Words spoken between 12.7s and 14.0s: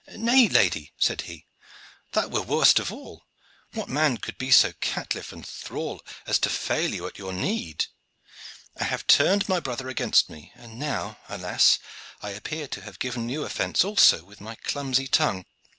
have given you offence